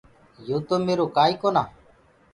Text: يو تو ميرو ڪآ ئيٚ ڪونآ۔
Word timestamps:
يو 0.47 0.57
تو 0.67 0.75
ميرو 0.85 1.05
ڪآ 1.15 1.23
ئيٚ 1.29 1.39
ڪونآ۔ 1.41 1.63